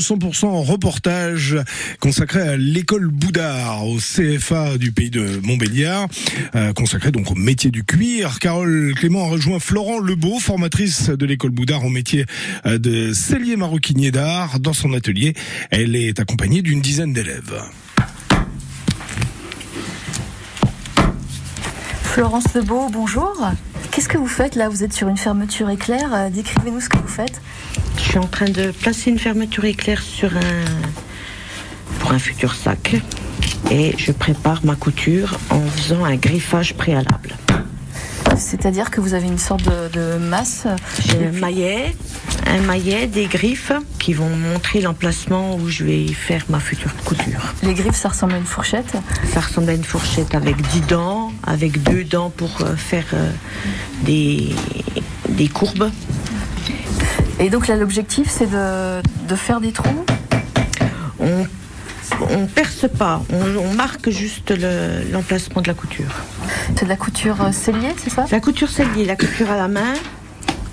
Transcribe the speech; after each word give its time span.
100% 0.00 0.66
reportage 0.66 1.56
consacré 2.00 2.40
à 2.40 2.56
l'école 2.56 3.06
Boudard 3.06 3.86
au 3.86 3.98
CFA 3.98 4.76
du 4.76 4.90
pays 4.90 5.08
de 5.08 5.40
Montbéliard, 5.44 6.08
euh, 6.56 6.72
consacré 6.72 7.12
donc 7.12 7.30
au 7.30 7.36
métier 7.36 7.70
du 7.70 7.84
cuir. 7.84 8.40
Carole 8.40 8.92
Clément 8.96 9.26
a 9.26 9.28
rejoint 9.28 9.60
Florent 9.60 10.00
Lebeau, 10.00 10.40
formatrice 10.40 11.10
de 11.10 11.24
l'école 11.24 11.52
Boudard 11.52 11.84
au 11.84 11.90
métier 11.90 12.26
euh, 12.66 12.76
de 12.78 13.12
cellier 13.12 13.54
maroquinier 13.54 14.10
d'art. 14.10 14.58
Dans 14.58 14.72
son 14.72 14.94
atelier, 14.94 15.34
elle 15.70 15.94
est 15.94 16.18
accompagnée 16.18 16.60
d'une 16.60 16.80
dizaine 16.80 17.12
d'élèves. 17.12 17.62
Florence 22.02 22.52
Lebeau, 22.52 22.88
bonjour. 22.90 23.48
Qu'est-ce 23.94 24.08
que 24.08 24.18
vous 24.18 24.26
faites 24.26 24.56
là? 24.56 24.68
Vous 24.68 24.82
êtes 24.82 24.92
sur 24.92 25.06
une 25.06 25.16
fermeture 25.16 25.70
éclair. 25.70 26.12
Euh, 26.12 26.28
décrivez-nous 26.28 26.80
ce 26.80 26.88
que 26.88 26.98
vous 26.98 27.06
faites. 27.06 27.40
Je 27.96 28.02
suis 28.02 28.18
en 28.18 28.26
train 28.26 28.46
de 28.46 28.72
placer 28.72 29.08
une 29.08 29.20
fermeture 29.20 29.64
éclair 29.66 30.02
sur 30.02 30.36
un 30.36 30.64
pour 32.00 32.10
un 32.10 32.18
futur 32.18 32.56
sac 32.56 32.96
et 33.70 33.94
je 33.96 34.10
prépare 34.10 34.64
ma 34.64 34.74
couture 34.74 35.38
en 35.50 35.60
faisant 35.60 36.04
un 36.04 36.16
griffage 36.16 36.74
préalable. 36.74 37.36
C'est-à-dire 38.36 38.90
que 38.90 39.00
vous 39.00 39.14
avez 39.14 39.28
une 39.28 39.38
sorte 39.38 39.62
de, 39.64 40.18
masse 40.18 40.66
J'ai 41.06 41.28
un 41.28 41.30
maillet, 41.30 41.94
un 42.48 42.62
maillet, 42.62 43.06
des 43.06 43.26
griffes 43.26 43.70
qui 44.00 44.12
vont 44.12 44.28
montrer 44.28 44.80
l'emplacement 44.80 45.54
où 45.54 45.68
je 45.68 45.84
vais 45.84 46.08
faire 46.08 46.44
ma 46.48 46.58
future 46.58 46.90
couture. 47.04 47.54
Les 47.62 47.74
griffes, 47.74 47.94
ça 47.94 48.08
ressemble 48.08 48.34
à 48.34 48.38
une 48.38 48.44
fourchette? 48.44 48.96
Ça 49.32 49.40
ressemble 49.40 49.70
à 49.70 49.74
une 49.74 49.84
fourchette 49.84 50.34
avec 50.34 50.60
10 50.60 50.80
dents, 50.80 51.32
avec 51.46 51.82
deux 51.82 52.04
dents 52.04 52.30
pour 52.30 52.60
euh, 52.60 52.76
faire 52.76 53.06
euh, 53.12 53.30
des, 54.02 54.54
des 55.28 55.48
courbes. 55.48 55.90
Et 57.40 57.50
donc 57.50 57.66
là, 57.66 57.76
l'objectif, 57.76 58.28
c'est 58.30 58.48
de, 58.50 59.36
faire 59.36 59.60
des 59.60 59.72
trous? 59.72 60.04
On 61.18 61.46
on 62.30 62.46
perce 62.46 62.86
pas, 62.86 63.22
on, 63.30 63.74
marque 63.74 64.10
juste 64.10 64.54
l'emplacement 65.10 65.62
de 65.62 65.66
la 65.66 65.74
couture. 65.74 66.14
C'est 66.76 66.84
de 66.84 66.88
la 66.88 66.96
couture 66.96 67.42
euh, 67.42 67.50
cellier, 67.50 67.88
c'est 67.96 68.10
ça? 68.10 68.26
La 68.30 68.40
couture 68.40 68.68
cellier, 68.68 69.04
la 69.04 69.16
couture 69.16 69.50
à 69.50 69.56
la 69.56 69.68
main, 69.68 69.94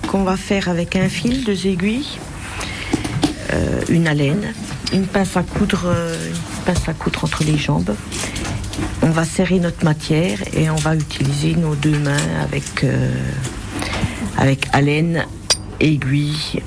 qu'on 0.06 0.22
va 0.22 0.36
faire 0.36 0.68
avec 0.68 0.94
un 0.94 1.08
fil, 1.08 1.42
deux 1.44 1.66
aiguilles, 1.66 2.18
euh, 3.52 3.80
une 3.88 4.06
haleine, 4.06 4.52
une 4.92 5.06
pince 5.06 5.36
à 5.36 5.42
coudre, 5.42 5.86
une 5.90 6.64
pince 6.64 6.88
à 6.88 6.92
coudre 6.92 7.24
entre 7.24 7.42
les 7.44 7.56
jambes. 7.56 7.94
On 9.02 9.10
va 9.10 9.24
serrer 9.24 9.58
notre 9.58 9.84
matière 9.84 10.38
et 10.52 10.70
on 10.70 10.76
va 10.76 10.94
utiliser 10.94 11.54
nos 11.54 11.74
deux 11.74 11.98
mains 11.98 12.16
avec, 12.42 12.86
avec 14.38 14.66
haleine, 14.72 15.26
aiguille. 15.80 16.62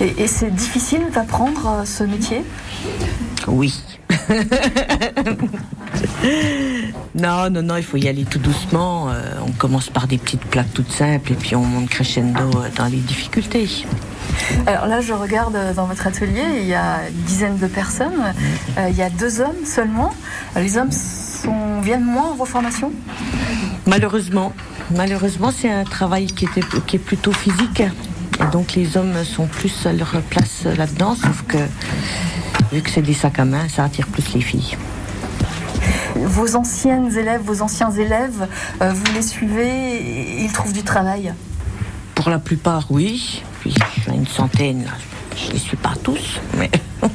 Et, 0.00 0.22
et 0.22 0.26
c'est 0.26 0.54
difficile 0.54 1.02
d'apprendre 1.12 1.82
ce 1.84 2.04
métier? 2.04 2.42
Oui. 3.46 3.74
non, 7.22 7.50
non, 7.50 7.62
non, 7.62 7.76
il 7.76 7.84
faut 7.84 7.96
y 7.96 8.08
aller 8.08 8.24
tout 8.24 8.38
doucement. 8.38 9.08
Euh, 9.08 9.34
on 9.46 9.52
commence 9.52 9.88
par 9.90 10.08
des 10.08 10.18
petites 10.18 10.44
plaques 10.44 10.72
toutes 10.74 10.90
simples 10.90 11.32
et 11.32 11.36
puis 11.36 11.54
on 11.54 11.64
monte 11.64 11.88
crescendo 11.88 12.42
euh, 12.42 12.68
dans 12.76 12.86
les 12.86 12.98
difficultés. 12.98 13.68
Alors 14.66 14.86
là, 14.86 15.00
je 15.00 15.12
regarde 15.12 15.56
dans 15.76 15.86
votre 15.86 16.06
atelier, 16.06 16.42
il 16.60 16.66
y 16.66 16.74
a 16.74 17.08
une 17.08 17.22
dizaine 17.22 17.58
de 17.58 17.66
personnes. 17.68 18.34
Euh, 18.76 18.88
il 18.90 18.96
y 18.96 19.02
a 19.02 19.10
deux 19.10 19.40
hommes 19.40 19.64
seulement. 19.64 20.12
Les 20.56 20.76
hommes 20.76 20.90
sont, 20.90 21.80
viennent 21.80 22.04
moins 22.04 22.32
en 22.32 22.34
vos 22.34 22.44
formations 22.44 22.92
Malheureusement. 23.86 24.52
Malheureusement, 24.90 25.52
c'est 25.56 25.70
un 25.70 25.84
travail 25.84 26.26
qui, 26.26 26.46
était, 26.46 26.62
qui 26.86 26.96
est 26.96 26.98
plutôt 26.98 27.32
physique. 27.32 27.80
Et 28.40 28.50
donc 28.50 28.72
les 28.74 28.96
hommes 28.96 29.24
sont 29.24 29.46
plus 29.46 29.86
à 29.86 29.92
leur 29.92 30.10
place 30.22 30.64
là-dedans, 30.64 31.14
sauf 31.14 31.44
que 31.46 31.58
Vu 32.72 32.80
que 32.80 32.88
c'est 32.88 33.02
des 33.02 33.12
sacs 33.12 33.38
à 33.38 33.44
main, 33.44 33.68
ça 33.68 33.84
attire 33.84 34.06
plus 34.06 34.32
les 34.32 34.40
filles. 34.40 34.78
Vos 36.14 36.56
anciennes 36.56 37.16
élèves, 37.16 37.42
vos 37.42 37.62
anciens 37.62 37.90
élèves, 37.90 38.46
euh, 38.80 38.92
vous 38.92 39.12
les 39.14 39.22
suivez, 39.22 40.42
ils 40.42 40.52
trouvent 40.52 40.72
du 40.72 40.82
travail 40.82 41.32
Pour 42.14 42.30
la 42.30 42.38
plupart, 42.38 42.86
oui. 42.90 43.42
Puis 43.60 43.74
une 44.08 44.26
centaine, 44.26 44.90
je 45.36 45.48
ne 45.48 45.52
les 45.52 45.58
suis 45.58 45.76
pas 45.76 45.94
tous, 46.02 46.40
mais. 46.58 46.70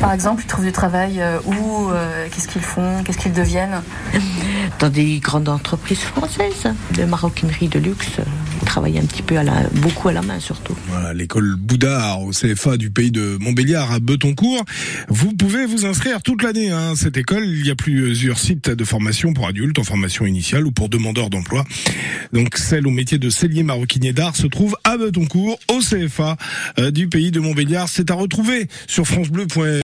Par 0.00 0.12
exemple, 0.12 0.42
ils 0.44 0.48
trouvent 0.48 0.64
du 0.64 0.72
travail 0.72 1.20
euh, 1.20 1.38
où 1.44 1.90
euh, 1.90 2.26
Qu'est-ce 2.28 2.48
qu'ils 2.48 2.60
font 2.60 3.04
Qu'est-ce 3.04 3.18
qu'ils 3.18 3.32
deviennent? 3.32 3.82
Dans 4.80 4.88
des 4.88 5.20
grandes 5.20 5.48
entreprises 5.48 6.00
françaises 6.00 6.74
de 6.90 7.04
maroquinerie 7.04 7.68
de 7.68 7.78
luxe 7.78 8.18
travailler 8.72 9.00
un 9.00 9.04
petit 9.04 9.20
peu 9.20 9.36
à 9.36 9.42
la, 9.42 9.68
beaucoup 9.82 10.08
à 10.08 10.14
la 10.14 10.22
main 10.22 10.40
surtout. 10.40 10.74
Voilà, 10.88 11.12
l'école 11.12 11.56
Boudard 11.56 12.22
au 12.22 12.30
CFA 12.30 12.78
du 12.78 12.90
pays 12.90 13.10
de 13.10 13.36
Montbéliard 13.38 13.92
à 13.92 13.98
Betoncourt. 13.98 14.64
Vous 15.08 15.34
pouvez 15.34 15.66
vous 15.66 15.84
inscrire 15.84 16.22
toute 16.22 16.42
l'année 16.42 16.70
hein, 16.70 16.94
cette 16.96 17.18
école. 17.18 17.44
Il 17.44 17.66
y 17.66 17.70
a 17.70 17.74
plusieurs 17.74 18.38
sites 18.38 18.70
de 18.70 18.84
formation 18.84 19.34
pour 19.34 19.46
adultes 19.46 19.78
en 19.78 19.84
formation 19.84 20.24
initiale 20.24 20.66
ou 20.66 20.72
pour 20.72 20.88
demandeurs 20.88 21.28
d'emploi. 21.28 21.66
Donc 22.32 22.56
celle 22.56 22.86
au 22.86 22.90
métier 22.90 23.18
de 23.18 23.28
cellier 23.28 23.62
maroquinier 23.62 24.14
d'art 24.14 24.36
se 24.36 24.46
trouve 24.46 24.74
à 24.84 24.96
Betoncourt 24.96 25.58
au 25.68 25.80
CFA 25.80 26.38
euh, 26.78 26.90
du 26.90 27.08
pays 27.08 27.30
de 27.30 27.40
Montbéliard. 27.40 27.90
C'est 27.90 28.10
à 28.10 28.14
retrouver 28.14 28.68
sur 28.86 29.06
francebleu.fr. 29.06 29.60